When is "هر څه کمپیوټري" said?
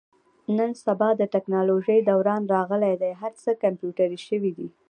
3.21-4.17